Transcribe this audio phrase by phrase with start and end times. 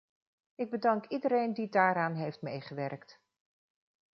[0.55, 3.19] Ik bedank iedereen die daaraan heeft meegewerkt.